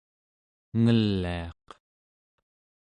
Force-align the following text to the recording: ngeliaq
ngeliaq 0.83 1.65